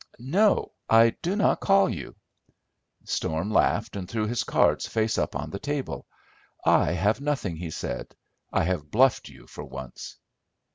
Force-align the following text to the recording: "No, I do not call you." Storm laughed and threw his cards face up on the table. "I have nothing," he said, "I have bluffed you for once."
"No, 0.17 0.71
I 0.89 1.11
do 1.21 1.35
not 1.35 1.59
call 1.59 1.87
you." 1.87 2.15
Storm 3.05 3.51
laughed 3.53 3.95
and 3.95 4.09
threw 4.09 4.25
his 4.25 4.43
cards 4.43 4.87
face 4.87 5.15
up 5.19 5.35
on 5.35 5.51
the 5.51 5.59
table. 5.59 6.07
"I 6.65 6.93
have 6.93 7.21
nothing," 7.21 7.55
he 7.57 7.69
said, 7.69 8.15
"I 8.51 8.63
have 8.63 8.89
bluffed 8.89 9.29
you 9.29 9.45
for 9.45 9.63
once." 9.63 10.17